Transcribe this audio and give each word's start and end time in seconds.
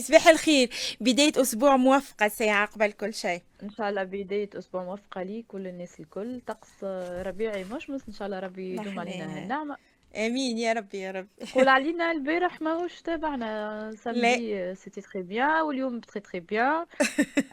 صباح 0.00 0.28
الخير. 0.28 0.70
بداية 1.00 1.32
أسبوع 1.36 1.76
موفقة 1.76 2.28
ساعة 2.28 2.66
قبل 2.66 2.92
كل 2.92 3.14
شيء. 3.14 3.42
إن 3.62 3.70
شاء 3.70 3.88
الله 3.88 4.04
بداية 4.04 4.50
أسبوع 4.54 4.84
موفقة 4.84 5.22
ليك 5.22 5.46
كل 5.46 5.66
الناس 5.66 6.00
الكل. 6.00 6.40
طقس 6.46 6.84
ربيعي 7.26 7.64
مشمس 7.64 8.02
إن 8.08 8.12
شاء 8.12 8.26
الله 8.26 8.38
ربي 8.38 8.74
يدوم 8.74 8.98
علينا 8.98 9.24
النعمة. 9.42 9.76
آمين 10.16 10.58
يا 10.58 10.72
ربي 10.72 10.98
يا 10.98 11.10
ربي. 11.10 11.28
قول 11.54 11.68
علينا 11.68 12.12
البارح 12.12 12.60
ماهوش 12.60 13.02
تابعنا. 13.02 13.90
لا. 13.90 13.96
samedi 13.96 14.74
c'était 14.74 15.00
très 15.00 15.22
bien 15.22 15.60
واليوم 15.60 16.00
très 16.00 16.20
très 16.20 16.40
bien 16.40 16.86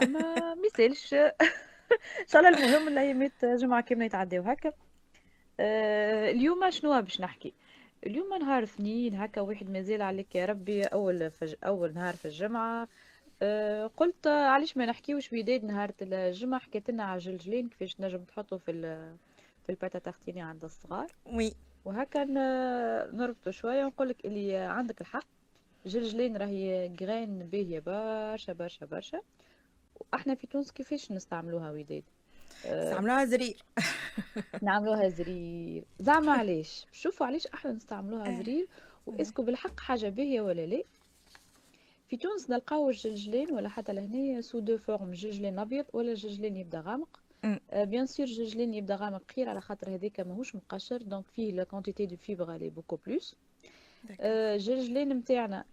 أما 0.01 0.55
ميسالش 0.55 1.13
إن 2.23 2.27
شاء 2.27 2.41
الله 2.41 2.65
المهم 2.65 2.87
الأيامات 2.87 3.45
جمعة 3.45 3.81
كاملة 3.81 4.05
يتعداو 4.05 4.43
هكا. 4.43 4.71
آه، 5.59 6.31
اليوم 6.31 6.69
شنو 6.69 7.01
باش 7.01 7.21
نحكي؟ 7.21 7.53
اليوم 8.05 8.33
نهار 8.39 8.63
اثنين 8.63 9.15
هكا 9.15 9.41
واحد 9.41 9.69
مازال 9.69 10.01
عليك 10.01 10.35
يا 10.35 10.45
ربي 10.45 10.83
أول 10.83 11.31
فج... 11.31 11.55
أول 11.63 11.93
نهار 11.93 12.15
في 12.15 12.25
الجمعة. 12.25 12.87
آه، 13.41 13.87
قلت 13.97 14.27
علاش 14.27 14.77
ما 14.77 14.85
نحكيوش 14.85 15.29
بداية 15.29 15.61
نهار 15.61 15.91
الجمعة 16.01 16.59
حكيت 16.59 16.89
لنا 16.89 17.03
على 17.03 17.19
جلجلين 17.19 17.69
كيفاش 17.69 18.01
نجم 18.01 18.23
تحطوا 18.23 18.57
في 18.57 18.71
ال... 18.71 19.15
في 19.63 19.69
ال 19.69 19.75
pâte 19.75 19.99
à 19.99 20.04
tartiner 20.04 20.41
عند 20.41 20.63
الصغار. 20.63 21.07
oui. 21.25 21.53
وهكا 21.85 22.23
ن- 22.23 23.17
نربطوا 23.17 23.51
شوية 23.51 23.85
ونقول 23.85 24.09
لك 24.09 24.25
اللي 24.25 24.55
عندك 24.55 25.01
الحق. 25.01 25.25
جلجلين 25.85 26.37
راهي 26.37 26.89
graine 26.89 27.39
باهية 27.39 27.79
برشا 27.79 28.53
برشا 28.53 28.85
برشا. 28.85 29.21
وأحنا 29.99 30.35
في 30.35 30.47
تونس 30.47 30.71
كيفاش 30.71 31.11
نستعملوها 31.11 31.71
وداد؟ 31.71 32.03
أه 32.65 32.83
استعملوها 32.89 33.25
زرير 33.25 33.63
نعملوها 34.61 35.09
زرير 35.09 35.83
زعما 35.99 36.31
علاش 36.31 36.85
شوفوا 36.91 37.25
علاش 37.25 37.47
إحنا 37.47 37.71
نستعملوها 37.71 38.27
آه. 38.27 38.37
زرير 38.41 38.67
و 39.05 39.09
est-ce 39.09 39.32
que 39.32 39.43
بالحق 39.43 39.79
حاجة 39.79 40.09
باهية 40.09 40.41
ولا 40.41 40.65
لا؟ 40.65 40.83
في 42.09 42.17
تونس 42.17 42.49
نلقاو 42.49 42.89
الجلجلين 42.89 43.51
ولا 43.53 43.69
حتى 43.69 43.93
لهنا 43.93 44.41
sous 44.41 44.59
deux 44.59 44.77
formes 44.77 45.11
جلجلين 45.11 45.59
أبيض 45.59 45.85
ولا 45.93 46.13
جلجلين 46.13 46.57
يبدأ 46.57 46.81
غامق. 46.81 47.19
آه، 47.71 47.83
bien 47.83 48.05
sûr 48.05 48.25
جلجلين 48.25 48.73
يبدأ 48.73 48.95
غامق 48.95 49.31
خير 49.35 49.49
على 49.49 49.61
خاطر 49.61 49.95
هذاك 49.95 50.19
ماهوش 50.19 50.55
مقشر 50.55 50.97
donc 51.01 51.25
فيه 51.35 51.51
la 51.51 51.63
quantité 51.63 52.05
de 52.05 52.15
fibres 52.15 52.55
elle 52.55 52.69
est 52.69 52.76
beaucoup 52.76 52.95
plus 53.07 53.35
آه، 54.19 54.55
الجلجلين 54.55 55.15
متاعنا 55.15 55.65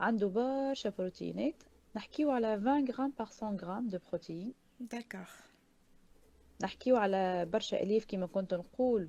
عنده 0.00 0.26
برشا 0.28 0.92
بروتينات 0.98 1.54
نحكيو 1.96 2.30
على 2.30 2.46
20 2.46 2.90
غرام 2.90 3.12
par 3.18 3.28
100 3.42 3.56
غرام 3.56 3.88
de 3.88 3.98
protéines 4.10 4.52
d'accord 4.80 5.28
نحكيو 6.62 6.96
على 6.96 7.44
برشا 7.52 7.82
ألياف 7.82 8.04
كيما 8.04 8.26
كنت 8.26 8.54
نقول 8.54 9.08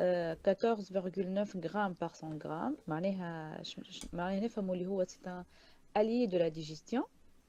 آه، 0.00 0.36
14,9 0.48 1.66
غرام 1.66 1.92
par 2.00 2.12
100 2.22 2.38
غرام. 2.44 2.76
معناها 2.88 3.62
معناها 4.12 4.40
نفهموا 4.40 4.74
اللي 4.74 4.86
هو 4.86 5.04
c'est 5.04 5.18
un 5.26 5.44
allié 5.96 6.26
de 6.26 6.36
la 6.38 6.48
digestion 6.48 7.04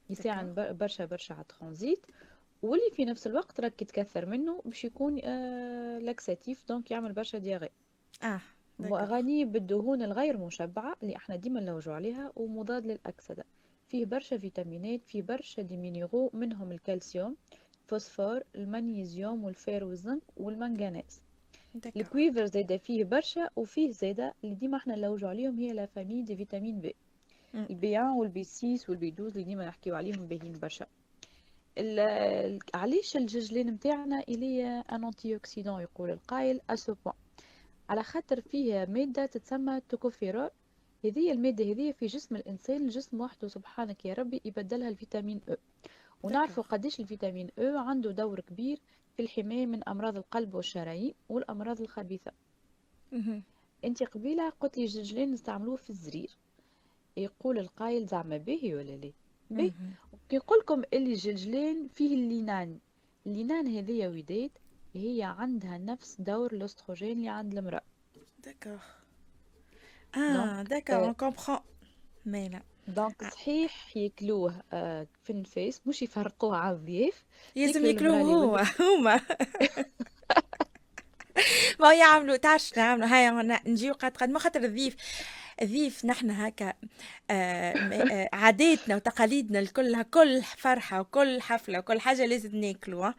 يساعد 0.10 0.56
بر- 0.56 0.72
برشا 0.72 1.06
برشا 1.06 1.34
على 1.34 1.42
الترانزيت. 1.42 2.06
واللي 2.62 2.92
في 2.92 3.06
نفس 3.06 3.28
الوقت 3.28 3.60
راك 3.60 3.74
تكثر 3.84 4.26
منه 4.26 4.62
باش 4.66 4.86
يكون 4.86 5.20
آه 5.24 5.98
laxatif 6.00 6.66
donc 6.70 6.92
يعمل 6.92 7.14
برشا 7.14 7.38
diarrhée 7.38 7.70
آه 8.24 8.40
d'accord 8.80 9.00
غني 9.06 9.46
بالدهون 9.46 10.02
الغير 10.02 10.38
مشبعة 10.38 10.96
اللي 11.04 11.16
إحنا 11.16 11.36
ديما 11.36 11.60
نلوجوا 11.60 11.94
عليها 11.94 12.32
ومضاد 12.36 12.86
للأكسدة. 12.86 13.44
فيه 13.88 14.06
برشا 14.06 14.38
فيتامينات 14.38 15.06
فيه 15.06 15.22
برشا 15.22 15.62
des 15.62 15.78
minéraux 15.78 16.30
منهم 16.34 16.72
الكالسيوم. 16.72 17.36
الفوسفور 17.94 18.42
المغنيسيوم 18.56 19.44
وال 19.44 19.60
fer 19.60 19.84
والزنك 19.84 20.22
والمنغنيز 20.38 21.22
ال 21.98 22.05
cuivre 22.05 22.46
زاده 22.46 22.78
فيه 22.78 23.04
برشا 23.04 23.50
وفيه 23.56 23.92
زاده 23.92 24.34
اللي 24.44 24.56
ديما 24.56 24.78
إحنا 24.78 24.96
نلوجوا 24.96 25.30
عليهم 25.30 25.60
هي 25.60 25.74
la 25.74 25.86
famille 25.86 26.24
des 26.24 26.36
vitamines 26.36 26.80
B. 26.82 26.96
ال 27.56 27.78
B 27.78 28.00
1 28.00 28.18
وال 28.18 28.35
B 28.35 28.44
6 28.44 28.68
وال 28.90 29.02
B 29.02 29.08
12 29.10 29.34
اللي 29.36 29.44
ديما 29.44 29.68
نحكيو 29.68 29.96
عليهم 29.96 30.28
باهيين 30.28 30.60
برشا. 30.60 30.86
علاش 32.74 33.18
الجلجلين 33.18 33.72
متاعنا 33.74 34.20
il 34.20 34.66
est 34.92 35.04
un 35.06 35.34
anti-oxydant 35.34 35.82
يقول 35.82 36.10
القائل 36.10 36.60
à 36.70 36.78
ce 36.78 36.96
point 37.06 37.16
على 37.90 38.04
خاطر 38.04 38.42
فيه 38.42 38.86
مادة 38.90 39.26
تتسمى 39.26 39.82
tocophérol 39.90 40.50
هذه 41.06 41.32
المادة 41.32 41.66
هذه 41.66 41.92
في 41.92 42.06
جسم 42.06 42.36
الإنسان 42.36 42.82
الجسم 42.82 43.22
وحده 43.22 43.48
سبحانك 43.48 44.06
يا 44.06 44.14
ربي 44.14 44.42
يبدلها 44.46 44.90
الفيتامين 44.90 45.42
أو 45.50 45.56
ونعرفوا 46.24 46.64
قديش 46.64 47.00
الفيتامين 47.00 47.50
أو 47.60 47.78
عنده 47.78 48.12
دور 48.12 48.40
كبير 48.40 48.80
في 49.18 49.22
الحماية 49.22 49.66
من 49.66 49.90
أمراض 49.90 50.18
القلب 50.18 50.56
والشرايين 50.56 51.14
والأمراض 51.30 51.82
الخبيثة. 51.82 52.32
مهم. 53.12 53.44
أنت 53.86 54.04
قبيلة 54.04 54.50
قلت 54.50 54.78
لي 54.78 54.84
الجلجلين 54.84 55.32
نستعملوه 55.32 55.76
في 55.76 55.90
الزرير. 55.90 56.30
يقول 57.18 57.60
القايل 57.60 58.06
زعما 58.06 58.38
باهي 58.38 58.76
ولا 58.76 58.96
لا؟ 58.96 59.12
باهي. 59.50 59.72
نقول 60.34 60.60
لكم 60.60 60.84
اللي 60.94 61.14
الجلجلين 61.14 61.88
فيه 61.88 62.16
اللينان. 62.16 62.80
اللينان 63.28 63.68
هذه 63.68 64.08
وداد 64.08 64.52
هي 64.94 65.24
عندها 65.24 65.78
نفس 65.78 66.22
دور 66.22 66.52
الأستروجين 66.54 67.18
اللي 67.18 67.30
عند 67.30 67.58
المرأة. 67.58 67.82
d'accord 68.46 68.80
آه 70.16 70.62
d'accord 70.64 71.06
on 71.06 71.14
comprend 71.14 71.60
mais 72.26 72.50
là 72.50 72.62
donc 72.90 73.24
صحيح 73.34 73.98
ياكلوه 73.98 74.54
آه، 74.74 75.08
في 75.24 75.30
النفاس 75.30 75.82
مش 75.86 76.02
يفرقوه 76.02 76.58
على 76.58 76.76
يلزم 77.56 77.86
ياكلوا 77.86 78.16
ياكلوه 78.16 78.22
اللي 78.22 78.34
هو 78.34 78.64
هما. 78.80 79.22
ما 81.80 81.94
يعملوا 81.94 82.36
تعرف 82.36 82.78
نعملوا 82.78 83.08
هاي 83.08 83.30
ن- 83.32 83.60
نجيو 83.72 83.94
قد 83.94 84.18
قد 84.18 84.30
ما 84.30 84.40
خاطر 84.40 84.64
الضيف 84.64 84.96
الضيف 85.62 86.06
نحن 86.06 86.32
هكا 86.32 86.74
آه 87.30 87.74
آه 87.74 88.30
عاداتنا 88.34 88.96
وتقاليدنا 88.96 89.60
الكلها 89.60 90.02
كل 90.04 90.42
فرحة 90.44 91.02
وكل 91.02 91.42
حفلة 91.42 91.80
وكل 91.80 92.00
حاجة 92.00 92.26
لازم 92.26 92.56
ناكلوا 92.56 93.12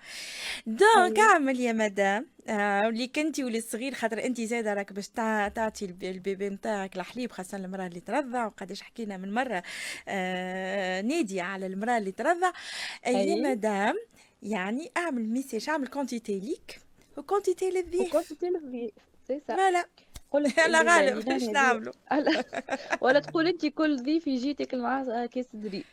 donc 0.67 1.19
أيوة. 1.19 1.31
أعمل 1.31 1.61
يا 1.61 1.73
مدام 1.73 2.27
آه 2.49 2.89
اللي 2.89 3.07
كنتي 3.09 3.45
واللي 3.45 3.61
صغير 3.61 3.95
خاطر 3.95 4.25
أنت 4.25 4.41
زاده 4.41 4.75
راك 4.75 4.93
باش 4.93 5.09
تع- 5.09 5.49
تعطي 5.49 5.85
الب- 5.85 6.05
ال 6.05 6.13
bébé 6.13 6.49
نتاعك 6.49 6.97
الحليب 6.97 7.33
خاصة 7.33 7.57
المرأة 7.59 7.87
اللي 7.87 8.01
ترضع 8.01 8.47
وقداش 8.47 8.83
حكينا 8.83 9.17
من 9.17 9.35
مرة 9.35 9.63
آه 10.09 11.01
نادية 11.01 11.43
على 11.43 11.67
المرأة 11.67 11.99
اللي 11.99 12.13
ترضع. 12.13 12.53
يا 13.07 13.11
أي 13.21 13.43
مدام 13.43 13.95
يعني 14.43 14.91
أعمل 14.97 15.29
message 15.29 15.69
أعمل 15.71 15.87
quantité 15.87 16.41
ليك 16.41 16.79
و 17.17 17.23
quantité 17.23 17.71
للضيف. 17.71 18.15
وكنت 18.15 18.33
تلفي 18.33 18.93
c'est 19.29 19.41
ça 19.49 19.57
voilà 19.57 19.87
قول 20.31 20.47
اللي 20.67 20.79
غالب 20.79 21.29
إيش 21.29 21.43
هذه 21.43 21.51
نعملوا 21.51 21.93
ولا 23.01 23.21
تقول 23.21 23.47
انت 23.47 23.67
كل 23.67 24.03
ضيف 24.03 24.27
يجي 24.27 24.55
تاكل 24.55 24.79
معاه 24.79 25.27
كيس 25.27 25.47
دري. 25.53 25.85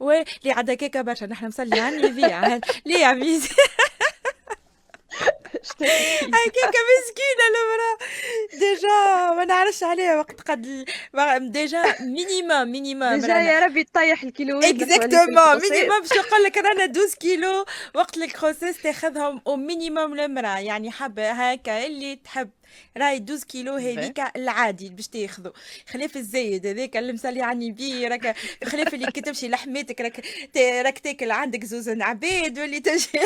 ولي 0.00 0.24
عدا 0.46 0.74
كيكه 0.74 1.02
برشا 1.02 1.24
نحن 1.24 1.46
مصلي 1.46 1.80
على 1.80 1.96
النبي 1.96 2.20
ليه 2.86 2.98
يا 2.98 3.12
كيكه 6.54 6.80
مسكينه 6.98 7.44
المراه 7.48 7.98
déjà 8.52 9.34
ما 9.36 9.44
نعرفش 9.44 9.82
عليها 9.82 10.16
وقت 10.16 10.40
قد 10.40 10.84
déjà 11.52 11.82
minimum 12.00 12.72
minimum 12.72 13.14
déjà 13.14 13.34
يا 13.34 13.60
ربي 13.60 13.84
تطيح 13.84 14.18
حواليك 14.18 14.82
exactement 14.82 15.60
minimum 15.60 16.00
باش 16.00 16.12
نقول 16.12 16.42
لك 16.44 16.56
رانا 16.56 16.84
12 16.84 17.14
كيلو 17.14 17.64
وقت 17.94 18.16
ال 18.16 18.23
grossesse 18.23 18.82
تاخذهم 18.82 19.42
أو 19.46 19.56
minimum 19.56 20.20
المراه 20.20 20.58
يعني 20.58 20.90
حبه 20.90 21.30
هكا 21.30 21.86
اللي 21.86 22.16
تحب. 22.16 22.50
راي 22.96 23.16
12 23.16 23.44
كيلو 23.44 23.74
هذيك 23.74 24.20
العادي 24.36 24.88
باش 24.88 25.08
تاخذه 25.08 25.52
خلاف 25.88 26.16
الزايد 26.16 26.66
هذاك 26.66 26.96
اللي 26.96 27.12
مسلي 27.12 27.42
عني 27.42 27.70
بيه 27.70 28.08
راك 28.08 28.36
خلاف 28.64 28.94
اللي 28.94 29.06
كي 29.06 29.20
تمشي 29.20 29.48
لحماتك 29.48 30.00
راك 30.00 30.24
راك 30.56 30.98
تاكل 30.98 31.30
عندك 31.30 31.64
زوز 31.64 31.88
عباد 31.88 32.58
واللي 32.58 32.80
تمشي 32.80 33.18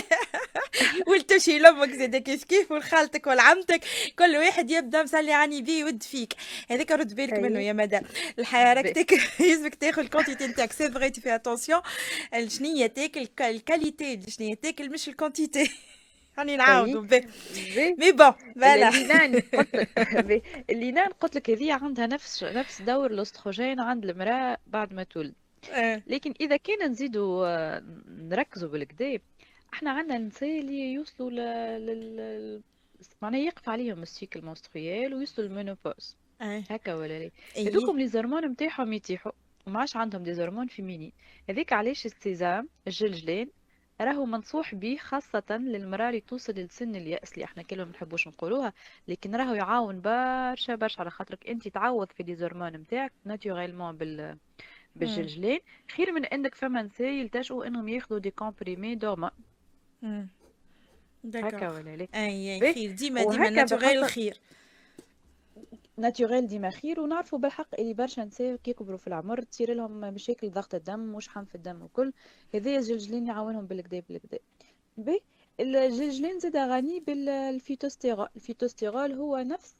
واللي 1.06 1.24
تمشي 1.24 1.58
لامك 1.58 1.90
زاد 1.90 2.16
كيف 2.32 2.44
كيف 2.44 2.70
ولخالتك 2.70 3.26
ولعمتك 3.26 3.80
كل 4.18 4.36
واحد 4.36 4.70
يبدا 4.70 5.02
مسلي 5.02 5.32
عني 5.32 5.62
بيه 5.62 5.80
يود 5.80 6.02
فيك 6.02 6.34
هذاك 6.70 6.92
رد 6.92 7.14
بالك 7.14 7.32
منه 7.32 7.60
يا 7.60 7.72
مدام 7.72 8.02
الحياة 8.38 8.74
راك 8.74 8.84
باهي 8.84 8.94
تاكل 8.94 9.20
يلزمك 9.40 9.74
تاخذ 9.74 10.02
ال 10.02 10.07
quantité 10.07 10.46
نتاعك 10.46 10.72
c'est 10.72 10.90
vrai 10.90 11.10
tu 11.10 11.18
fais 11.18 11.34
attention 11.34 11.80
شنيا 12.46 12.86
تاكل 12.86 13.28
ال 13.40 13.50
qualité 13.50 14.20
شنيا 14.30 14.54
تاكل 14.54 14.90
مش 14.90 15.08
ال 15.08 15.15
quantité 15.15 15.70
راني 16.38 16.52
أي 16.52 16.56
نعاودو 16.56 17.00
puis 17.00 17.20
باهي 17.74 17.94
mais 17.98 18.12
bon 18.12 18.32
voilà 18.60 18.88
ال 20.70 20.74
lignanes 20.74 21.08
قلت 21.20 21.36
لك 21.36 21.50
هذه 21.50 21.72
عندها 21.72 22.06
نفس 22.06 22.44
نفس 22.44 22.82
دور 22.82 23.10
الاستروجين 23.10 23.80
عند 23.80 24.04
المرأة 24.04 24.58
بعد 24.66 24.92
ما 24.92 25.02
تولد. 25.02 25.34
لكن 26.06 26.34
إذا 26.40 26.56
كنا 26.56 26.86
نزيدوا 26.86 27.80
نركزوا 28.08 28.68
بالكدا 28.68 29.18
إحنا 29.74 29.90
عندنا 29.90 30.18
نساء 30.18 30.60
اللي 30.60 30.92
يوصلوا 30.92 31.30
ل... 31.30 31.36
لل... 31.86 32.62
معناها 33.22 33.40
يقف 33.40 33.68
عليهم 33.68 34.02
ال 34.02 34.09
cycle 34.09 34.42
menstruel 34.44 35.14
ويوصلوا 35.14 35.48
لل 35.48 35.60
ménopause. 35.60 36.16
آه. 36.40 36.62
هكا 36.70 36.94
ولا 36.94 37.18
لا؟ 37.18 37.30
إيه. 37.56 37.68
هذوكم 37.68 37.98
les 37.98 38.08
hormones 38.08 38.44
نتاعهم 38.44 38.92
يتيحوا 38.92 39.32
وما 39.66 39.78
عادش 39.80 39.96
عندهم 39.96 40.22
des 40.22 40.34
hormones 40.34 40.66
féminines. 40.66 41.12
هذيك 41.48 41.72
علاش 41.72 42.06
ال 42.06 42.15
sésame 42.15 42.68
الجلجلين 42.86 43.50
راهو 44.00 44.24
منصوح 44.24 44.74
به 44.74 44.96
خاصة 45.00 45.44
للمرأة 45.50 46.08
اللي 46.08 46.20
توصل 46.20 46.52
لسن 46.52 46.96
اليأس 46.96 47.32
اللي 47.32 47.44
إحنا 47.44 47.62
كلهم 47.62 47.88
نحبوش 47.88 48.28
نقولوها 48.28 48.72
لكن 49.08 49.36
راهو 49.36 49.54
يعاون 49.54 50.00
برشا 50.00 50.74
برشا 50.74 51.00
على 51.00 51.10
خاطرك 51.10 51.48
انت 51.48 51.68
تعوض 51.68 52.12
في 52.12 52.22
des 52.22 52.34
hormones 52.34 52.72
نتاعك 52.72 53.12
naturellement 53.24 53.96
بال 53.96 54.38
بالجلجلين. 54.96 55.58
خير 55.96 56.12
من 56.12 56.24
انك 56.24 56.54
فما 56.54 56.82
نساء 56.82 57.08
يلتجئوا 57.08 57.66
انهم 57.66 57.88
ياخذوا 57.88 58.18
des 58.18 58.30
comprimés 58.30 58.94
هكا 61.34 61.70
ولا 61.70 61.96
لا 61.96 62.08
اي 62.14 62.54
اي 62.54 62.74
خير 62.74 62.92
ديما 62.92 63.24
ديما 63.24 63.50
naturel 63.50 64.04
خير 64.04 64.40
naturel 65.96 66.46
ديما 66.46 66.70
خير 66.70 67.00
ونعرفوا 67.00 67.38
بالحق 67.38 67.80
اللي 67.80 67.94
برشا 67.94 68.20
نساء 68.20 68.56
كيكبروا 68.56 68.98
في 68.98 69.06
العمر 69.06 69.42
تصير 69.42 69.74
لهم 69.74 70.00
مشاكل 70.00 70.50
ضغط 70.50 70.74
الدم 70.74 71.14
وشحم 71.14 71.44
في 71.44 71.54
الدم 71.54 71.82
وكل 71.82 72.12
هذايا 72.54 72.78
الجلجلين 72.78 73.26
يعاونهم 73.26 73.66
بالكدا 73.66 74.02
بالكدا 74.08 74.38
puis 74.96 75.22
الجلجلين 75.60 76.38
زاد 76.38 76.56
غني 76.56 77.00
بال 77.00 77.20
phytostérol 77.20 78.28
ال 78.36 78.43
phytostérol 78.43 79.12
هو 79.12 79.36
نفس 79.36 79.74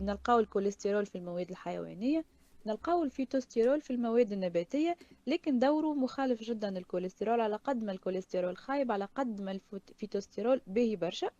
نلقاو 0.00 0.38
الكوليسترول 0.38 1.06
في 1.06 1.18
المواد 1.18 1.50
الحيوانية 1.50 2.24
نلقاو 2.66 3.04
ال 3.04 3.10
phytostérol 3.10 3.80
في 3.80 3.90
المواد 3.92 4.32
النباتية 4.32 4.96
لكن 5.26 5.58
دوره 5.58 5.94
مخالف 5.94 6.42
جدا 6.42 6.78
الكوليسترول 6.78 7.40
على 7.40 7.56
قد 7.56 7.84
ما 7.84 7.92
الكوليسترول 7.92 8.56
خايب 8.56 8.92
على 8.92 9.08
قد 9.14 9.40
ما 9.40 9.58
ال 9.90 9.96
phytostérol 9.96 10.60
باهي 10.66 10.96
برشا. 10.96 11.30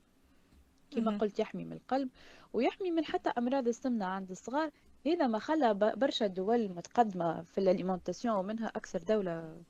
كما 0.91 1.19
قلت 1.19 1.39
يحمي 1.39 1.65
من 1.65 1.73
القلب 1.73 2.09
ويحمي 2.53 2.91
من 2.91 3.05
حتى 3.05 3.31
أمراض 3.39 3.69
السمنة 3.69 4.05
عند 4.05 4.31
الصغار. 4.31 4.71
هذا 5.07 5.27
ما 5.27 5.39
خلى 5.39 5.75
برشا 5.75 6.27
دول 6.27 6.69
متقدمة 6.69 7.43
في 7.43 7.59
ال 7.59 7.65
alimentation 7.65 8.37
ومنها 8.37 8.67
أكثر 8.67 8.99
دولة 9.03 9.63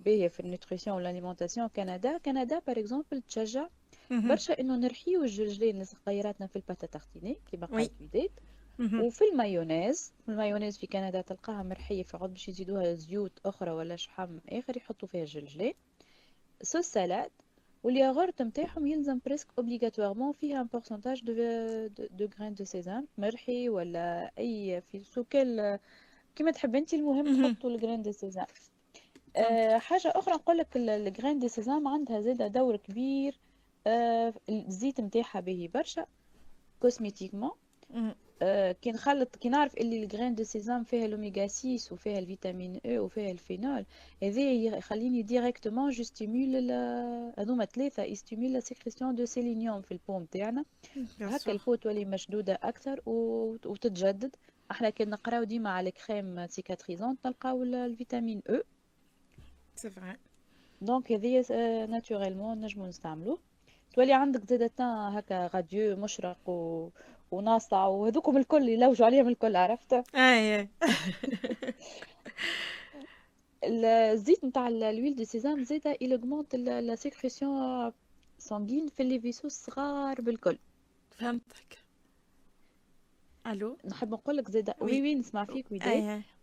باهية 0.00 0.28
في 0.28 0.40
ال 0.40 0.46
nutrition 0.46 0.96
وال 0.96 1.06
alimentation 1.06 1.68
كندا 1.68 2.18
كندا 2.18 2.58
par 2.58 2.78
exemple 2.78 3.22
تشجع 3.22 3.68
برشا 4.10 4.60
إنه 4.60 4.76
نرحيو 4.76 5.22
الجلجلين 5.22 5.84
صغيراتنا 5.84 6.46
في 6.46 6.56
ال 6.56 6.62
pâte 6.62 6.86
à 6.86 6.92
tartiner 6.92 7.38
كيما 7.50 7.66
قالت 7.66 8.32
وفي 9.06 9.24
المايونيز 9.32 10.12
المايونيز 10.28 10.78
في 10.78 10.86
كندا 10.86 11.20
تلقاها 11.20 11.62
مرحية 11.62 12.02
فقط 12.02 12.28
باش 12.30 12.48
يزيدوها 12.48 12.94
زيوت 12.94 13.32
أخرى 13.46 13.70
ولا 13.70 13.96
شحم 13.96 14.38
آخر 14.48 14.76
يحطوا 14.76 15.08
فيها 15.08 15.20
الجلجلين 15.22 15.72
sauce 16.62 16.84
salade 16.84 17.30
والياغورت 17.82 18.42
نتاعهم 18.42 18.86
يلزم 18.86 19.20
presque 19.26 19.48
obligatoirement 19.58 20.32
فيها 20.32 20.60
un 20.60 20.66
pourcentage 20.66 21.20
de 21.24 21.32
de 22.10 22.28
graines 22.40 22.54
de 22.54 22.64
sésame 22.64 23.06
مرحي 23.18 23.68
ولا 23.68 24.30
أي 24.38 24.80
في 24.80 25.02
سوكل 25.04 25.78
كيما 26.36 26.50
تحب 26.50 26.76
أنت 26.76 26.94
المهم 26.94 27.28
نحطوا 27.46 27.70
ال 27.70 27.74
graines 27.74 28.02
de 28.02 28.12
sésame 28.12 28.46
أه 29.36 29.78
حاجة 29.78 30.12
أخرى 30.14 30.34
نقول 30.34 30.58
لك 30.58 30.76
ال 30.76 30.84
graines 30.84 31.38
de 31.38 31.48
sésame 31.48 31.88
عندها 31.88 32.20
زاده 32.20 32.46
دور 32.46 32.76
كبير 32.76 33.38
أه 33.86 34.34
الزيت 34.48 35.00
نتاعها 35.00 35.40
باهي 35.40 35.68
برشا 35.68 36.06
cosmétiquement 36.80 37.50
كي 38.82 38.92
نخلط 38.92 39.36
كي 39.36 39.48
نعرف 39.48 39.76
اللي 39.76 40.02
ال 40.02 40.06
graines 40.06 40.34
de 40.34 40.44
sésame 40.44 40.84
فيها 40.84 41.06
الاوميغا 41.06 41.46
6 41.46 41.94
وفيها 41.94 42.18
ال 42.18 42.25
vitamine 42.25 42.80
E 42.86 43.04
وفيها 43.04 43.30
ال 43.30 43.38
phénol 43.38 43.84
هذا 44.22 44.52
يخليني 44.52 45.22
directement 45.22 45.90
je 45.90 46.04
stimule 46.04 46.70
هذوما 47.38 47.64
ثلاثة 47.64 48.02
ي 48.02 48.08
stimule 48.08 48.52
la 48.52 48.60
sécrétion 48.60 49.14
du 49.14 49.24
sélénium 49.24 49.82
في 49.82 49.92
ال 49.92 49.98
peau 49.98 50.24
تاعنا. 50.24 50.64
هكا 51.20 51.52
ال 51.52 51.56
peau 51.56 51.74
تولي 51.74 52.04
مشدودة 52.04 52.58
أكثر 52.62 53.00
وتتجدد. 53.06 54.36
إحنا 54.70 54.90
كي 54.90 55.04
نقراو 55.04 55.44
ديما 55.44 55.70
على 55.70 55.90
crème 55.90 56.46
cicatrisante 56.46 57.16
نلقاو 57.26 57.62
ال 57.62 57.71
vitamine 57.71 58.42
E 58.50 58.62
c'est 59.76 59.90
vrai 59.90 60.16
donc 60.82 61.12
هذه 61.12 61.44
naturellement 61.86 62.60
نجمو 62.60 62.86
نستعملوه. 62.86 63.38
تولي 63.94 64.12
عندك 64.12 64.44
زادة 64.44 64.84
هكا 65.08 65.46
غاديو 65.46 65.96
مشرق 65.96 66.48
و... 66.48 66.88
وناصع 67.30 67.86
وهذوكم 67.86 68.36
الكل 68.36 68.68
يلوجوا 68.68 69.06
عليهم 69.06 69.28
الكل 69.28 69.56
عرفت؟ 69.56 70.14
آي 70.14 70.68
الزيت 73.64 74.44
نتاع 74.44 74.68
ال 74.68 74.76
huile 74.76 75.16
de 75.16 75.24
sésame 75.24 75.64
زاده 75.64 75.98
elle 76.02 76.19
augmente 76.19 76.54
la 76.56 76.94
circulation 76.94 77.92
sanguine 78.38 78.88
في 78.88 79.04
les 79.04 79.20
vaisseaux 79.20 79.46
الصغار 79.46 80.20
بالكل. 80.20 80.58
فهمتك. 81.10 81.78
ألو؟ 83.46 83.76
نحب 83.84 84.10
نقول 84.12 84.36
لك 84.36 84.50
زاده 84.50 84.74
oui. 84.80 85.02
oui 85.02 85.14
نسمع 85.14 85.44
فيك 85.44 85.72
oui 85.72 85.78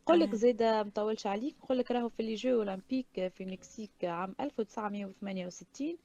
نقول 0.04 0.20
لك 0.20 0.36
زاده 0.36 0.84
مطولش 0.84 1.28
عليك 1.28 1.56
نقول 1.64 1.78
لك 1.78 1.92
راهو 1.92 2.10
في 2.10 2.24
les 2.24 2.36
jeux 2.36 2.56
olympiques 2.56 3.08
في 3.14 3.44
المكسيك 3.44 3.92
عام 4.04 4.36
1968 4.40 5.98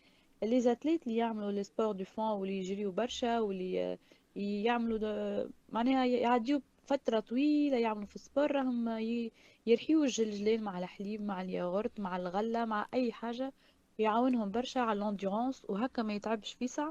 les 0.43 0.61
athlètes 0.61 1.07
اللي 1.07 1.17
يعملوا 1.17 1.51
les 1.51 1.65
sports 1.65 1.93
de 1.93 2.05
fond 2.05 2.25
واللي 2.25 2.59
يجريوا 2.59 2.93
برشا 2.93 3.41
واللي 3.41 3.99
يعملوا 4.39 5.45
معناها 5.73 6.05
يعديوا 6.07 6.61
فترة 6.87 7.21
طويلة 7.21 7.77
يعملوا 7.77 8.07
في 8.07 8.17
ال 8.17 8.23
sport 8.23 8.53
راهم 8.53 8.89
يرحيوا 9.67 10.05
الجلجلين 10.05 10.63
مع 10.63 10.79
الحليب 10.79 11.23
مع 11.23 11.43
الياغورت 11.43 12.01
مع 12.01 12.17
الغلة 12.17 12.65
مع 12.65 12.87
أي 12.95 13.13
حاجة 13.13 13.53
يعاونهم 13.99 14.51
برشا 14.51 14.81
على 14.81 14.99
ال 14.99 15.05
endurance 15.05 15.63
وهكا 15.69 16.03
ما 16.03 16.13
يتعبش 16.15 16.53
فيسع 16.53 16.91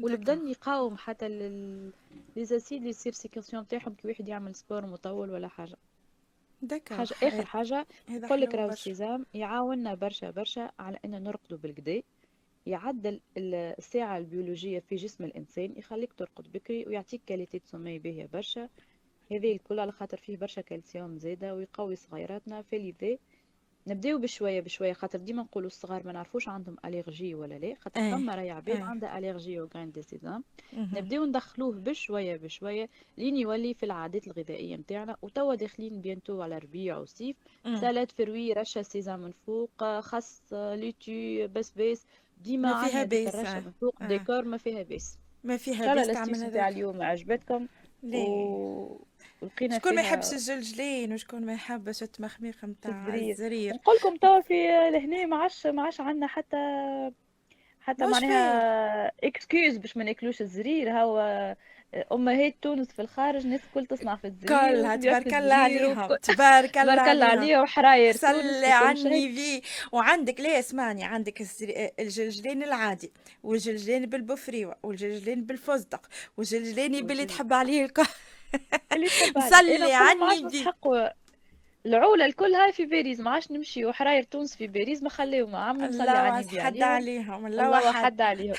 والبدن 0.00 0.48
يقاوم 0.48 0.96
حتى 0.96 1.28
les 2.36 2.44
acides 2.44 2.78
اللي 2.78 2.90
يصير 2.90 3.12
sécrétion 3.12 3.66
تاعهم 3.66 3.94
كي 3.94 4.08
واحد 4.08 4.28
يعمل 4.28 4.54
sport 4.54 4.86
مطول 4.86 5.30
ولا 5.30 5.48
حاجة. 5.48 5.76
دكا 6.62 6.96
حاجة 6.96 7.14
آخر 7.22 7.44
حاجة 7.44 7.86
نقول 8.10 8.40
لك 8.40 8.54
راهو 8.54 8.68
ال 8.70 8.78
sésame 8.78 9.26
يعاوننا 9.34 9.94
برشا 9.94 10.30
برشا 10.30 10.70
على 10.78 10.98
أن 11.04 11.22
نرقدوا 11.22 11.58
بالكدا 11.58 12.02
يعدل 12.66 13.20
الساعة 13.38 14.18
البيولوجية 14.18 14.78
في 14.78 14.96
جسم 14.96 15.24
الإنسان 15.24 15.72
يخليك 15.76 16.12
ترقد 16.12 16.52
بكري 16.52 16.84
ويعطيك 16.86 17.20
qualité 17.26 17.58
sommeil 17.64 17.98
باهية 17.98 18.28
برشا. 18.32 18.68
هذه 19.32 19.52
الكل 19.52 19.78
على 19.80 19.92
خاطر 19.92 20.16
فيه 20.16 20.36
برشا 20.36 20.60
كالسيوم 20.60 21.18
زاده 21.18 21.54
ويقوي 21.54 21.96
صغيراتنا. 21.96 22.62
فلذا 22.62 23.16
نبداو 23.88 24.18
بشوية 24.18 24.60
بشوية 24.60 24.92
خاطر 24.92 25.18
ديما 25.18 25.42
نقولوا 25.42 25.66
الصغار 25.66 26.06
ما 26.06 26.12
نعرفوش 26.12 26.48
عندهم 26.48 26.76
allergie 26.84 27.34
ولا 27.34 27.54
لا 27.54 27.74
خاطر 27.80 28.00
إيه 28.00 28.10
فما 28.12 28.34
راهي 28.34 28.50
عباد 28.50 28.76
إيه. 28.76 28.82
عندها 28.82 29.18
allergie 29.18 29.60
و 29.60 29.64
graines 29.64 29.90
de 29.92 30.02
sésame 30.02 30.44
مهم. 30.72 30.98
نبداو 30.98 31.24
ندخلوه 31.24 31.72
بشوية 31.72 32.36
بشوية 32.36 32.88
لين 33.18 33.36
يولي 33.36 33.74
في 33.74 33.82
العادات 33.82 34.26
الغذائية 34.26 34.76
نتاعنا 34.76 35.16
وتوا 35.22 35.54
داخلين 35.54 36.00
bientôt 36.00 36.42
على 36.42 36.58
ربيع 36.58 36.98
وصيف. 36.98 37.36
سلطه 37.80 38.14
فروي 38.14 38.52
رشة 38.52 38.82
sésame 38.82 39.20
من 39.20 39.32
فوق 39.46 40.00
خس 40.00 40.42
laitue 40.52 41.46
بسباس 41.54 42.06
ديما 42.36 42.72
ما 42.82 42.88
فيها 42.88 43.04
بيس 43.04 43.36
فوق 43.80 44.02
آه. 44.02 44.06
ديكور 44.06 44.44
ما 44.44 44.56
فيها 44.56 44.82
بيس. 44.82 45.18
ما 45.44 45.56
فيها 45.56 45.94
بيس 45.94 46.06
تعمل 46.06 46.30
نتاع 46.30 46.46
هذاك. 46.46 46.72
اليوم 46.72 47.02
عجبتكم؟ 47.02 47.66
و... 48.02 49.06
ولقينا 49.42 49.78
شكون 49.78 49.94
ما 49.94 50.00
يحبش 50.00 50.32
الجلجلين 50.32 51.12
وشكون 51.12 51.46
ما 51.46 51.52
يحبش 51.52 52.02
التمخميخ 52.02 52.56
في 52.56 52.66
متاع 52.66 53.14
الزرير. 53.14 53.74
نقول 53.74 53.96
لكم 53.96 54.16
توا 54.16 54.40
في 54.40 54.66
لهنا 54.92 55.26
ما 55.26 55.36
عادش 55.36 55.66
ما 55.66 55.82
عادش 55.82 56.00
عندنا 56.00 56.26
حتى 56.26 56.56
حتى 57.80 58.06
معناها 58.06 59.12
excuse 59.24 59.76
باش 59.76 59.96
ما 59.96 60.04
ناكلوش 60.04 60.40
الزرير 60.40 60.90
هو 60.90 61.56
امهات 62.12 62.54
تونس 62.62 62.88
في 62.88 63.02
الخارج 63.02 63.46
ناس 63.46 63.60
الكل 63.64 63.86
تصنع 63.86 64.16
في 64.16 64.26
الزرير 64.26 64.48
كلها 64.48 64.96
تبارك 64.96 65.34
الله 65.34 65.54
عليهم 65.54 66.16
تبارك 66.16 66.78
الله 66.78 66.94
تبارك 66.94 67.08
الله 67.08 67.24
عليهم. 67.24 67.40
عليه 67.40 67.58
وحراير 67.58 68.16
صلي 68.16 68.66
على 68.66 69.00
النبي 69.00 69.62
وعندك 69.92 70.40
ليه 70.40 70.58
اسمعني 70.58 71.04
عندك 71.04 71.42
الجلجلين 72.00 72.62
العادي 72.62 73.12
والجلجلين 73.42 74.06
بالبوفريوة 74.06 74.76
والجلجلين 74.82 75.44
بالفستق 75.44 76.06
والجلجلين 76.36 77.06
باللي 77.06 77.24
تحب 77.26 77.52
عليه 77.52 77.84
الكل 77.84 78.04
اللي 78.92 79.08
تحب 79.08 79.38
عليه. 79.38 79.46
أنا 79.46 79.78
صلي 79.78 79.92
على 79.92 80.38
النبي 80.38 80.66
العولة 81.86 82.26
الكل 82.26 82.54
هاي 82.54 82.72
في 82.72 82.86
باريس 82.86 83.20
ما 83.20 83.30
عادش 83.30 83.50
نمشي 83.52 83.84
وحراير 83.86 84.22
تونس 84.22 84.56
في 84.56 84.66
باريس 84.66 85.02
ما 85.02 85.08
خليهم 85.08 85.50
مصلي 85.52 85.86
الله 85.88 86.10
على 86.10 86.42
حد 86.60 86.82
عليهم. 86.82 87.46
الله 87.46 87.88
وحد 87.88 88.20
عليهم. 88.20 88.54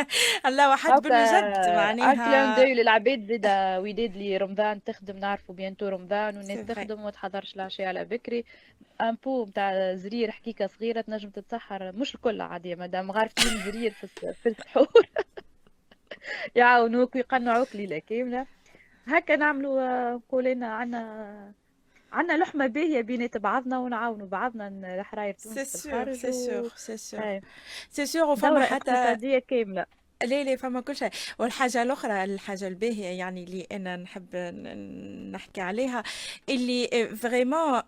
الله 0.46 0.68
هاكا 0.74 0.98
بالجد 1.00 1.14
عارف 1.34 1.56
كلام 1.66 1.76
معناها 1.76 2.56
دوي 2.56 2.74
للعباد 2.74 3.26
زادا 3.26 3.78
وداد 3.78 4.16
لي 4.16 4.36
رمضان 4.36 4.84
تخدم 4.84 5.16
نعرفوا 5.18 5.54
bientôt 5.54 5.88
رمضان 5.88 6.36
والناس 6.36 6.66
تخدم 6.66 7.00
وما 7.00 7.10
تحضرش 7.10 7.54
العشاء 7.56 7.86
على 7.86 8.04
بكري. 8.04 8.44
un 9.00 9.16
pot 9.24 9.44
نتاع 9.44 9.94
زرير 9.94 10.30
حكيكة 10.30 10.66
صغيرة 10.66 11.00
تنجم 11.00 11.30
تتسحر 11.30 11.92
مش 11.92 12.14
الكل 12.14 12.40
عادي 12.40 12.74
مادام 12.74 13.10
غارفين 13.10 13.58
زرير 13.64 13.90
في 13.90 14.04
الس- 14.04 14.36
في 14.42 14.48
السحور. 14.48 14.86
يعاونوك 16.56 17.14
ويقنعوك 17.14 17.76
ليلة 17.76 17.98
كاملة. 17.98 18.46
هكا 19.06 19.36
نعملوا 19.36 19.80
آه، 19.82 20.12
نقول 20.14 20.44
لنا 20.44 20.66
عنا 20.74 21.52
عنا 22.12 22.32
لحمة 22.38 22.66
باهية 22.66 23.00
بينات 23.00 23.36
بعضنا 23.36 23.78
ونعاونوا 23.78 24.26
بعضنا 24.26 24.68
الحراير 24.68 25.34
c'est 25.38 25.64
sûr 25.64 26.12
c'est 26.12 26.32
sûr 26.32 26.72
c'est 26.76 26.96
sûr 26.96 27.40
c'est 27.90 28.06
sûr 28.06 28.24
وفما 28.24 28.60
حتى 28.66 28.90
كاملة. 29.40 29.86
لا 30.24 30.44
لا 30.44 30.56
فما 30.56 30.80
كل 30.80 30.96
شيء. 30.96 31.10
والحاجة 31.38 31.82
الأخرى 31.82 32.24
الحاجة 32.24 32.68
الباهية 32.68 33.04
يعني 33.18 33.44
اللي 33.44 33.66
أنا 33.72 33.96
نحب 33.96 34.36
ن- 34.36 35.30
نحكي 35.32 35.60
عليها 35.60 36.02
اللي 36.48 37.10
vraiment 37.16 37.80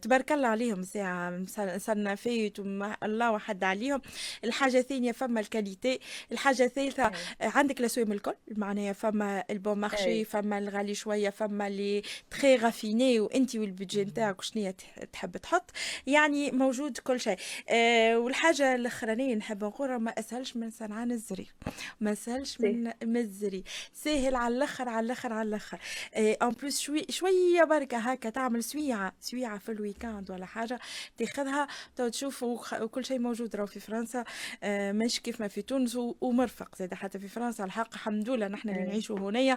تبارك 0.00 0.32
الله 0.32 0.48
عليهم 0.48 0.82
ساعة 0.82 1.44
سنة 1.78 2.14
فايت 2.14 2.58
وما 2.60 2.96
الله 3.02 3.30
وحد 3.32 3.64
عليهم. 3.64 4.00
الحاجة 4.44 4.78
الثانية 4.78 5.12
فما 5.12 5.40
ال 5.40 5.48
qualité 5.48 6.00
الحاجة 6.32 6.64
الثالثة 6.64 7.10
عندك 7.40 7.80
الأسواق 7.80 8.06
الكل 8.10 8.34
معناها 8.56 8.92
فما 8.92 9.44
ال 9.50 9.57
bon 9.57 9.78
marché 9.78 10.24
فما 10.24 10.58
الغالي 10.58 10.94
شوية 10.94 11.30
فما 11.30 11.66
اللي 11.66 12.02
très 12.30 12.56
raffiné 12.56 13.20
وانت 13.20 13.56
وال 13.56 13.68
budget 13.68 14.04
نتاعك 14.04 14.42
شنية 14.42 14.76
تحب 15.12 15.36
تحط. 15.36 15.70
يعني 16.06 16.50
موجود 16.50 16.98
كل 16.98 17.20
شيء. 17.20 17.36
أه 17.68 18.18
والحاجة 18.18 18.74
الأخرانية 18.74 19.34
نحب 19.34 19.64
نقولها 19.64 19.98
ما 19.98 20.10
أسهلش 20.10 20.56
من 20.56 20.70
صنعان 20.90 21.12
الزرير 21.12 21.52
ما 22.00 22.14
سهلش 22.14 22.60
من 22.60 22.84
من 23.04 23.16
الزرير 23.16 23.62
ساهل 23.92 24.34
على 24.34 24.56
الآخر 24.56 24.88
على 24.88 25.04
الآخر 25.06 25.32
على 25.32 25.48
الآخر. 25.48 25.78
en 26.16 26.50
plus 26.50 26.80
شوي 26.80 27.06
شوية 27.10 27.64
بركة 27.64 27.98
هكا 27.98 28.30
تعمل 28.30 28.64
سويعة 28.64 29.12
سويعة 29.20 29.58
في 29.58 29.72
ال 29.72 29.78
week-end 29.78 30.30
ولا 30.30 30.46
حاجة 30.46 30.78
تاخذها 31.16 31.68
تو 31.96 32.08
تشوف 32.08 32.42
وكل 32.42 33.04
شيء 33.04 33.18
موجود 33.18 33.56
راهو 33.56 33.66
في 33.66 33.80
فرنسا. 33.80 34.24
آه، 34.62 34.92
مش 34.92 35.20
كيف 35.20 35.40
ما 35.40 35.48
في 35.48 35.62
تونس 35.62 35.96
ومرفق. 36.20 36.76
زاد 36.78 36.94
حتى 36.94 37.18
في 37.18 37.28
فرنسا 37.28 37.64
الحق 37.64 37.94
الحمد 37.94 38.30
لله 38.30 38.48
نحن 38.48 38.68
اللي 38.68 38.80
أي 38.80 38.86
نعيشوا 38.86 39.18
هنايا. 39.18 39.56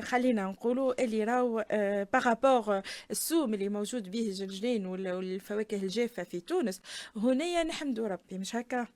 خلينا 0.00 0.44
نقولوا 0.44 1.04
اللي 1.04 1.24
راهو 1.24 1.64
par 2.12 2.33
rapport 2.33 2.82
السوم 3.10 3.54
اللي 3.54 3.68
موجود 3.68 4.10
به 4.10 4.20
الجلجلين 4.28 4.86
وال- 4.86 5.12
والفواكه 5.12 5.76
الجافة 5.76 6.22
في 6.24 6.40
تونس. 6.40 6.80
هنايا 7.16 7.62
نحمدوا 7.62 8.08
ربي. 8.08 8.38
مش 8.38 8.56
هكا؟ 8.56 8.86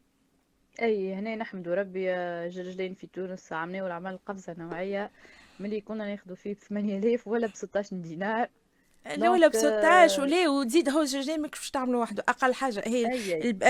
أي 0.83 1.15
هنا 1.15 1.37
نحمدوا 1.37 1.75
ربي 1.75 2.11
آه، 2.11 2.49
جلجلين 2.49 2.95
في 2.95 3.07
تونس 3.07 3.53
عملوا 3.53 3.87
العمل 3.87 4.19
قفزة 4.27 4.55
نوعية. 4.59 5.11
ملي 5.61 5.81
كنا 5.81 6.07
ناخذوا 6.07 6.37
فيه 6.37 6.55
ب 6.55 6.59
8000 6.59 7.29
ولا 7.29 7.47
ب 7.47 7.55
16 7.55 7.97
دينار. 7.97 8.49
لا 9.17 9.31
ولا 9.31 9.49
ب 9.49 9.51
donc 9.53 9.65
16 9.67 10.23
آه، 10.23 10.25
ولا 10.25 10.49
وتزيد 10.49 10.89
هو 10.89 11.01
الجلجلين 11.01 11.43
ماكش 11.43 11.59
باش 11.59 11.71
تعملوا 11.71 12.03
وحده. 12.03 12.25
أقل 12.29 12.55
حاجة 12.55 12.83
هي 12.87 13.07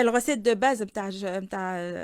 ال 0.01 0.05
recette 0.05 0.39
de 0.39 0.55
base 0.55 0.83
نتاع 0.83 1.09
نتاع 1.25 1.97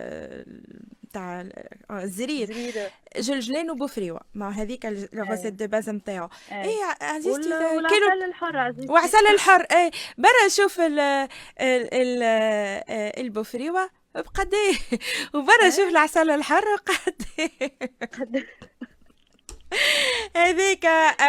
نتاع 1.04 1.44
الزرير. 1.90 2.46
زرير. 2.46 2.90
جلجلين 3.16 3.70
وبوفريوه 3.70 4.20
مع 4.34 4.50
هذيك 4.50 4.87
ال 4.87 4.94
recette 4.94 5.44
أي. 5.44 5.50
de 5.50 5.66
base 5.66 5.90
نتاعو 5.90 6.28
أي. 6.52 6.62
اي 6.62 6.76
عزيزتي. 7.00 7.42
كيلو 7.88 8.25
الحر 8.28 8.56
عزيزتي. 8.56 8.92
وعسل 8.92 9.26
الحر 9.32 9.61
اي 9.61 9.90
برا 10.18 10.49
شوف 10.49 10.80
ال 10.80 11.28
البوفريوه 14.16 14.23
بقديه 14.35 14.78
وبرا 15.35 15.71
شوف 15.71 15.78
اي 15.80 15.88
العسل 15.88 16.30
الحر 16.30 16.64
بقديه 16.87 17.50
قد- 18.12 18.47
هذيك 20.37 20.85
آه 20.87 21.21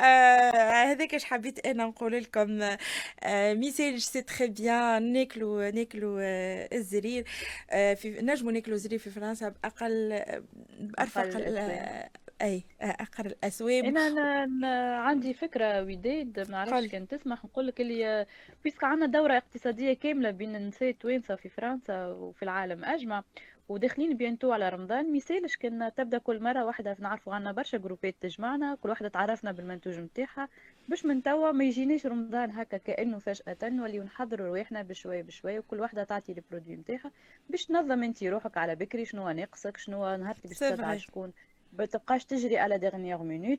آه 0.00 0.92
هذيك 0.92 1.14
اش 1.14 1.24
حبيت 1.24 1.66
أنا 1.66 1.84
نقول 1.86 2.12
لكم 2.22 2.76
message 3.60 3.96
c'est 3.98 4.22
très 4.22 4.48
bien 4.48 5.12
ناكلوا 5.12 5.70
ناكلوا 5.70 6.20
آه 6.22 6.68
الزرير 6.72 7.24
في 7.70 8.18
نجموا 8.22 8.52
ناكلوا 8.52 8.76
الزرير 8.76 8.98
في 8.98 9.10
فرنسا 9.10 9.48
بأقل 9.48 10.22
بأرفق 10.80 11.22
أي 12.42 12.64
أقل 12.80 13.26
الاسوام 13.26 13.84
أنا 13.84 14.08
أنا- 14.10 14.18
أنا 14.48 14.96
عندي 14.96 15.34
فكرة 15.34 15.82
وداد 15.82 16.40
ما 16.40 16.44
نعرفش 16.50 16.72
قل 16.72 16.88
كان 16.88 17.08
تسمح 17.08 17.44
نقول 17.44 17.66
لك 17.66 17.80
اللي 17.80 18.26
puisque 18.64 18.84
عندنا 18.84 19.06
دورة 19.06 19.36
اقتصادية 19.36 19.92
كاملة 19.92 20.30
بين 20.30 20.56
النساء 20.56 20.90
التوانسه 20.90 21.34
في 21.36 21.48
فرنسا 21.48 22.06
وفي 22.06 22.42
العالم 22.42 22.84
أجمع 22.84 23.22
وداخلين 23.68 24.16
bientôt 24.16 24.52
على 24.52 24.68
رمضان. 24.68 25.12
ميسالش 25.12 25.56
كان 25.56 25.90
تبدأ 25.96 26.18
كل 26.18 26.42
مرة 26.42 26.64
واحدة 26.64 26.96
نعرفوا 27.00 27.34
عندنا 27.34 27.52
برشا 27.52 27.78
groupات 27.78 28.14
تجمعنا 28.20 28.74
كل 28.82 28.90
واحدة 28.90 29.08
تعرفنا 29.08 29.52
بالمنتوج 29.52 29.98
نتاعها 29.98 30.48
باش 30.88 31.04
من 31.04 31.22
توا 31.22 31.52
ما 31.52 31.64
يجينيش 31.64 32.06
رمضان 32.06 32.50
هكا 32.50 32.76
كأنه 32.76 33.18
فجأة 33.18 33.56
نوليو 33.62 34.02
نحضروا 34.04 34.46
رواحنا 34.46 34.82
بشوية 34.82 35.22
بشوية 35.22 35.58
وكل 35.58 35.80
واحدة 35.80 36.04
تعطي 36.04 36.32
ال 36.32 36.38
produit 36.38 36.76
نتاعها 36.76 37.10
باش 37.48 37.64
تنظم 37.66 38.02
انت 38.02 38.24
روحك 38.24 38.56
على 38.56 38.74
بكري 38.74 39.04
شنو 39.04 39.28
ناقصك 39.30 39.76
شنو 39.76 40.16
نهارتي 40.16 40.48
باش 40.48 40.58
فري 40.58 40.98
شكون. 40.98 41.32
ما 41.72 41.84
تبقاش 41.86 42.24
تجري 42.24 42.58
على 42.58 42.78
dernière 42.78 43.22
minute 43.22 43.58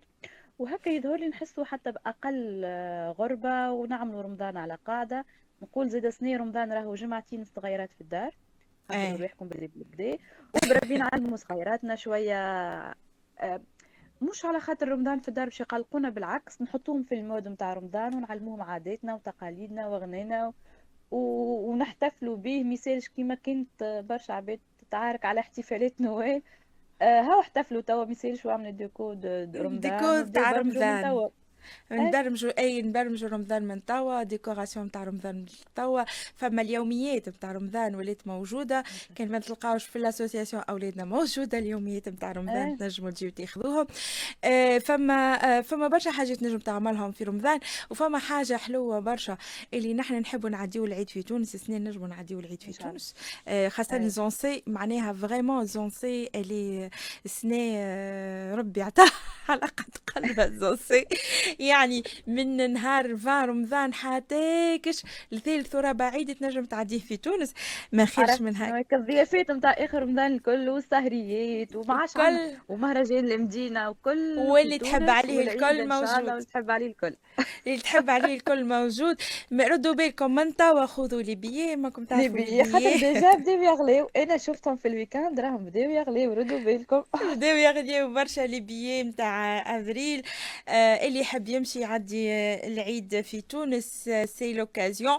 وهكا 0.60 0.90
يظهر 0.90 1.16
لي 1.20 1.28
نحسوا 1.28 1.64
حتى 1.64 1.92
بأقل 1.92 2.62
آه، 2.66 3.12
غربة. 3.12 3.72
ونعملوا 3.72 4.22
رمضان 4.22 4.58
على 4.58 4.78
قاعدة. 4.86 5.26
نقول 5.62 5.90
زيد 5.90 6.10
سنة 6.10 6.38
رمضان 6.38 6.72
راهو 6.72 6.96
جمعتين 6.96 7.44
تغيرات 7.56 7.90
في 7.94 8.02
الدار. 8.02 8.36
أي. 8.92 9.16
رواحكم 9.16 9.48
بدا 9.48 9.68
بالبدا 9.76 10.18
ومربين 10.66 11.00
نعلموا 11.00 11.38
صغيراتنا 11.38 11.96
شوية 11.96 12.36
آه، 13.40 13.62
مش 14.22 14.46
على 14.46 14.60
خاطر 14.60 14.88
رمضان 14.88 15.20
في 15.20 15.28
الدار 15.28 15.46
باش 15.46 15.60
يقلقونا 15.60 16.10
بالعكس 16.10 16.62
نحطوهم 16.62 17.04
في 17.04 17.16
ال 17.16 17.22
mode 17.22 17.48
متاع 17.48 17.74
رمضان 17.74 18.16
ونعلموهم 18.16 18.62
عاداتنا 18.62 19.16
وتقاليدنا 19.16 19.88
وغنينا 19.88 20.54
و- 21.12 21.72
ونحتفلوا 21.72 22.38
به. 22.38 22.64
ميسالش 22.64 23.08
كيما 23.08 23.36
كنت 23.36 24.04
برشا 24.10 24.34
عباد 24.34 24.60
تتعارك 24.80 25.26
على 25.26 25.40
احتفالات 25.40 26.02
نوال 26.02 26.36
آه، 26.36 26.42
هاو 27.02 27.40
احتفلوا 27.40 27.82
توا 27.82 28.06
ميسالش 28.06 28.46
وعملوا 28.46 28.72
déco 28.72 29.14
d- 29.14 29.26
d- 29.52 29.58
décor 29.80 30.10
رمضان 30.16 30.20
وبداو 30.20 30.32
تاع 30.34 30.52
رمضان. 30.52 31.22
نبرمجوا 31.92 32.60
أي 32.60 32.82
نبرمجوا 32.82 33.30
رمضان 33.30 33.64
من 33.68 33.86
توا 33.86 34.24
décoration 34.24 34.86
نتاع 34.86 35.04
رمضان 35.04 35.36
من 35.36 35.46
توا. 35.76 36.04
فما 36.36 36.62
اليوميات 36.62 37.30
نتاع 37.30 37.52
رمضان 37.52 37.96
ولات 37.96 38.28
موجودة. 38.28 38.84
كان 39.16 39.32
ما 39.32 39.40
تلقاوش 39.40 39.84
في 39.86 39.96
ال 39.96 40.01
association 40.01 40.64
أولادنا 40.70 41.06
موجودة 41.06 41.58
اليوميات 41.58 42.10
نتاع 42.10 42.32
رمضان 42.32 42.78
تنجموا 42.78 43.12
تجيو 43.12 43.30
تاخذوهم. 43.30 43.88
آه، 44.44 44.78
فما 44.78 45.34
آه، 45.58 45.62
فما 45.62 45.88
برشا 45.88 46.12
حاجات 46.12 46.44
نجم 46.44 46.58
تعملهم 46.58 47.12
في 47.12 47.24
رمضان. 47.24 47.60
وفما 47.90 48.20
حاجة 48.20 48.58
حلوة 48.58 49.00
برشا 49.00 49.38
اللي 49.74 49.94
نحن 49.94 50.14
نحبوا 50.20 50.50
نعديو 50.50 50.86
العيد 50.86 51.10
في 51.10 51.24
تونس 51.24 51.56
سنين 51.56 51.84
نجموا 51.84 52.08
نعديو 52.08 52.40
العيد 52.40 52.64
في 52.64 52.74
تونس. 52.74 53.16
آه، 53.48 53.70
خاصة 53.70 54.08
Jeunesse 54.08 54.64
معناها 54.68 55.14
vraiment 55.14 55.66
Jeunesse 55.66 56.30
اللي 56.36 56.90
آه، 57.54 58.56
ربي 58.56 58.82
عطاها 58.82 59.12
على 59.50 59.60
قد 59.62 59.98
قلبها 60.16 60.48
Jeunesse. 60.48 61.06
يعني 61.60 62.04
من 62.28 62.74
نهار 62.74 63.14
20 63.16 63.44
رمضان 63.44 63.94
حتى 63.94 64.78
كش 64.78 65.04
لثالث 65.32 65.76
ورابع 65.76 66.06
عيد 66.06 66.36
تنجم 66.36 66.66
تعديه 66.66 67.00
في 67.00 67.18
تونس. 67.18 67.54
ما 67.92 68.06
خيرش 68.06 68.42
من 68.42 68.56
هيك 68.56 68.94
الضيافات 68.94 69.52
نتاع 69.52 69.72
آخر 69.72 70.02
رمضان 70.02 70.34
الكل 70.34 70.70
والسهريات 70.70 71.76
عندنا 71.76 72.04
الكل. 72.04 72.58
ومهرجان 72.70 73.32
المدينة 73.32 73.90
وكل 73.90 74.36
واللي 74.38 74.78
تحب 74.78 75.10
عليه 75.10 75.42
الكل 75.42 75.88
موجود. 75.88 76.30
واللي 76.30 76.46
تحب 76.46 76.72
عليه 76.72 76.88
الكل. 76.88 77.16
اللي 77.68 77.78
تحب 77.78 78.10
عليه 78.10 78.36
الكل 78.36 78.66
موجود. 78.66 79.22
ردوا 79.54 79.94
بالكم 79.94 80.36
من 80.36 80.56
توا 80.56 80.86
خذوا 80.86 81.22
لي 81.22 81.36
بيي 81.36 81.76
ماكم 81.76 82.06
تعرفوا 82.06 82.38
لي 82.38 82.46
ليبيا 82.46 82.64
خاطر 82.64 82.80
بيي 82.80 83.14
ديجا 83.14 83.34
بداو 83.40 83.62
يغليو. 83.62 84.10
أنا 84.16 84.38
شفتهم 84.38 84.76
في 84.76 84.88
ال 84.88 84.93
week-end 84.93 85.40
راهم 85.40 85.66
بداو 85.66 85.90
يغليو. 85.90 86.34
ردوا 86.34 86.60
بالكم. 86.60 87.04
بداو 87.36 87.56
يغليو 87.56 88.14
برشا 88.14 88.42
لي 88.42 88.60
بيي 88.60 89.04
نتاع 89.04 89.58
أفريل. 89.80 90.24
آه 90.68 91.08
اللي 91.08 91.20
يحب 91.20 91.39
يمشي 91.48 91.80
يعدي 91.80 92.32
آه، 92.32 92.68
العيد 92.68 93.22
في 93.22 93.42
تونس 93.42 94.08
آه 94.08 94.26
c'est 94.26 94.54
l'occasion. 94.54 95.18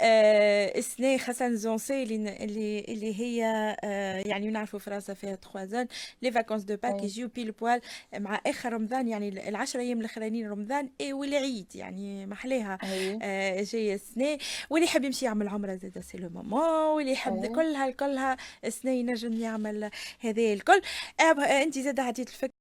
السنة 0.00 1.18
خاصة 1.18 1.54
زونسي 1.54 2.02
اللي 2.02 2.80
اللي 2.88 3.20
هي 3.20 3.44
آه 3.84 4.18
يعني 4.28 4.50
نعرفوا 4.50 4.78
فرنسا 4.78 5.14
فيها 5.14 5.34
trois 5.34 5.64
zones 5.64 5.86
les 6.22 6.30
vacances 6.30 6.62
de 6.62 6.76
Pâques 6.76 7.02
يجيو 7.02 7.28
pile 7.28 7.50
poil 7.50 7.80
مع 8.16 8.40
آخر 8.46 8.72
رمضان 8.72 9.08
يعني 9.08 9.48
العشر 9.48 9.78
أيام 9.80 10.00
الأخرانيين 10.00 10.50
رمضان 10.50 10.88
إي 11.00 11.12
والعيد 11.12 11.66
يعني 11.74 12.26
آه 13.22 13.62
جاية 13.62 13.94
السنة 13.94 14.38
واللي 14.70 14.86
يحب 14.86 15.04
يمشي 15.04 15.24
يعمل 15.24 15.48
عمرة 15.48 15.74
زاد 15.74 16.00
سي 16.00 16.18
لو 16.18 16.28
مومون. 16.28 16.60
واللي 16.96 17.12
يحب 17.12 17.46
كلها 17.46 17.90
كلها 17.90 18.36
السنة 18.64 18.90
ينجم 18.90 19.32
يعمل 19.40 19.90
هذا 20.20 20.42
الكل. 20.52 20.80
انت 21.62 21.78
زاد 21.78 22.00
عطيت 22.00 22.28
الفكرة؟ 22.28 22.57